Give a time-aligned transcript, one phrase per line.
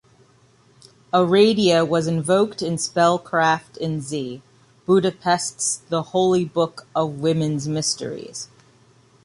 [1.13, 4.41] Aradia was invoked in spellcraft in Z.
[4.87, 8.47] Budapest's "The Holy Book of Women's Mysteries".